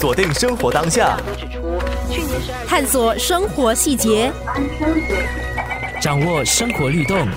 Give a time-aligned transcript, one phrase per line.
[0.00, 1.14] 锁定生活当下，
[2.66, 4.32] 探索生活细节，
[6.00, 7.28] 掌握生活律动。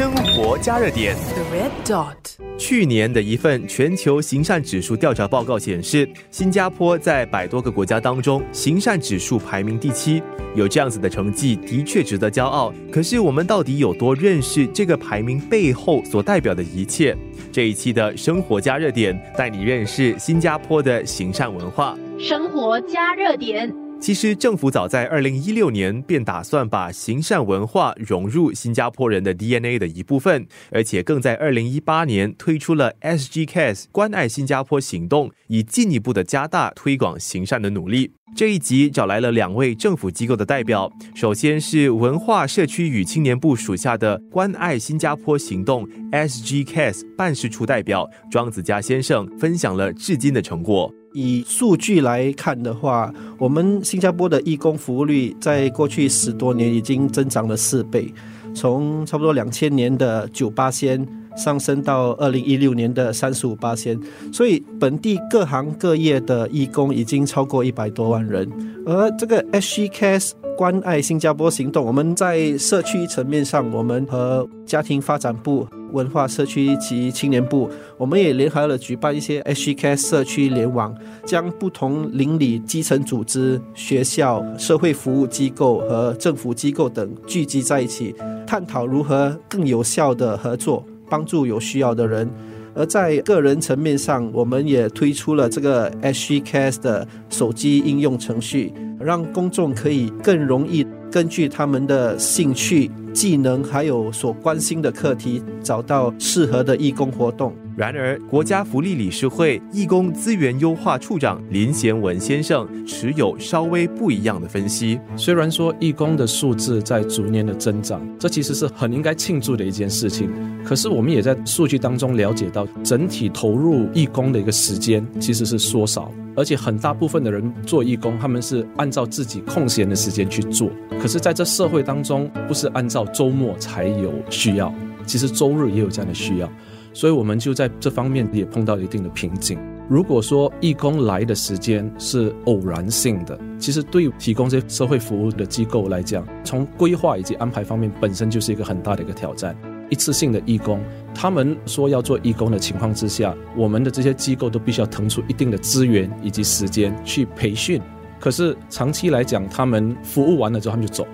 [0.00, 1.14] 生活加热点。
[1.14, 2.56] The red dot.
[2.56, 10.22] 去年的一份全球行善指数调查报告显示，新加坡在百多个国家当中，行善指数排名第七。
[10.54, 12.72] 有这样子的成绩，的确值得骄傲。
[12.90, 17.14] 可是，我们到底有多认识这个排名背后所代表的一切？
[17.52, 21.94] 这一期的生活加热点，带你认识新加坡的行善文化。
[22.18, 23.70] 生活加热点。
[24.00, 38.12] 其实，政府早在二零一六年便打算把行善文化融入新加坡人的 DNA 的一部分，而且更在二零一八年推出了 SG Cares 关爱新加坡行动，以进一步的加大推广行善的努力。
[38.34, 50.92] 这一集找来了两位政府机构的代表，首先是文化社区与青年部属下的关爱新加坡行动 SG Cares 办事处代表庄子嘉先生分享了至今的成果。
[51.12, 58.12] 以数据来看的话，我们新加坡的义工服务率在过去十多年已经增长了四倍，
[58.54, 61.04] 从差不多两千年的九八仙
[61.36, 63.98] 上升到二零一六年的三十五八仙，
[64.32, 68.48] 所以本地各行各业的义工已经超过一百多万人。
[68.86, 75.66] 而这个 SG Cares 关爱新加坡行动，我们在社区层面上，我们和家庭发展部。
[75.92, 88.14] 文化社区及青年部，我们也联合了举办一些 HKS 社区联网，将不同邻里基层组织、学校、社会服务机构和政府机构等聚集在一起，
[88.46, 92.28] 探讨如何更有效的合作，帮助有需要的人。
[92.72, 102.88] 而在个人层面上，我们也推出了这个 HKS 的手机应用程序，让公众可以更容易根据他们的兴趣。
[103.12, 107.54] 技能还有所关心的课题，找到适合的义工活动。
[107.76, 115.00] 然而，国家福利理事会义工资源优化处长林贤文先生持有稍微不一样的分析。
[115.16, 120.30] 虽然说义工的数字在逐年的增长，这其实是很应该庆祝的一件事情。
[120.64, 126.12] 可是，我们也在数据当中了解到，整体投入义工的一个时间其实是缩少。
[126.36, 130.70] 而且很大部分的人做义工，他们是按照自己空闲的时间去做。
[131.00, 134.72] 可是，在这社会当中，不是按照周末才有需要，
[135.06, 136.50] 其实周日也有这样的需要。
[136.92, 139.58] 所以，我们就在这方面也碰到一定的瓶颈。
[139.88, 149.56] 如果说义工来的时间是偶然性的，其实对提供这些社会服务的机构来讲，从规划以及安排方面本身就是一个很大的一个挑战。
[149.88, 150.80] 一次性的义工，
[151.12, 157.82] 他们说要做义工的情况之下，我们的这些机构都必须要腾出一定的资源以及时间去培训。
[158.20, 161.04] 可是长期来讲，他们服务完了之后他们就走，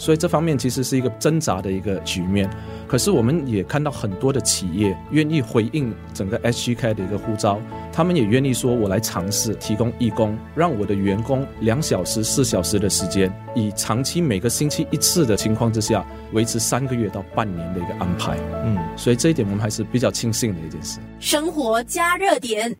[0.00, 2.48] 所以这方面其实是一个挣扎的一个局面。
[2.88, 7.60] 可是我们也看到很多的企业愿意回应整个 SGK 的一个呼召，
[7.92, 18.38] 他们也愿意说，我来尝试提供义工，让我的员工两小时、四小时的时间，以长期每个星期一次的情况之下，维持三个月到半年的一个安排。
[18.64, 20.98] 嗯，所以这一点我们还是比较庆幸的一件事。
[21.18, 22.74] 生活加热点。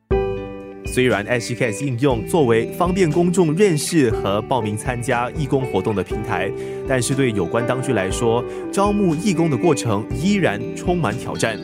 [0.93, 6.51] 虽然 SGCase 应用作为方便公众认识和报名参加义工活动的平台，
[6.89, 11.57] 但是对有关当局来说，招募义工的过程依然充满挑战。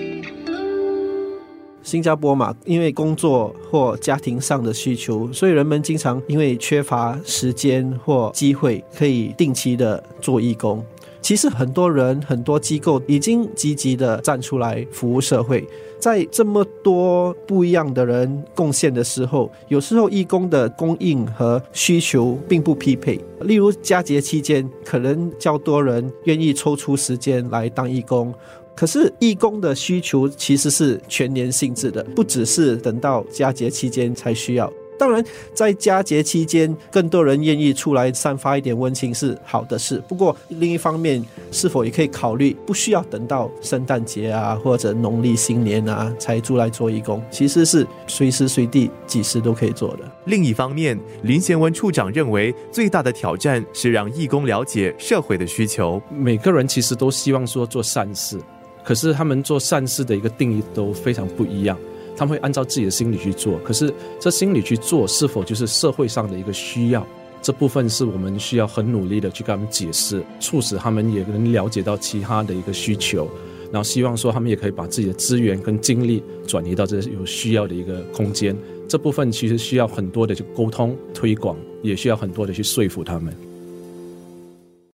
[1.83, 10.85] 新加坡嘛，因为工作或家庭上的需求，所以人们经常因为缺乏时间或机会，可以定期的做义工。
[11.27, 15.67] 其实很多人、很多机构已经积极的站出来服务社会。
[15.99, 23.21] 在这么多不一样的人贡献的时候，有时候义工的供应和需求并不匹配。
[23.41, 28.33] 例如佳节期间，可能较多人愿意抽出时间来当义工。
[28.77, 34.73] 可是义工的需求其实是全年性质的，不只是等到佳节期间才需要。
[34.99, 35.25] 当然，
[35.55, 40.03] 在佳节期间，更多人愿意出来散发一点温情是好的事。
[40.09, 47.23] 不过，另一方面，是否也可以考虑不需要等到圣诞节啊，或者农历新年啊才出来做义工？
[47.31, 50.01] 其实是随时随地、几时都可以做的。
[50.25, 56.01] 另一方面，林贤文处长认为，最大的挑战是让义工了解社会的需求。
[56.11, 58.39] 每个人其实都希望说做善事，
[58.83, 61.79] 可是他们做善事的一个定义都非常不一样。
[62.17, 67.07] 他们会按照自己的心理去做，可是这心理去做是否就是社会上的一个需要？
[67.43, 73.29] 这部分是我们需要很努力的去跟他们解释，促使他们也能了解到其他的一个需求，
[73.71, 78.57] 然后希望说他们也可以把自己的资源跟精力转移到这有需要的一个空间。
[78.89, 83.33] 这部分其实需要很多的去沟通推广，也需要很多的去说服他们。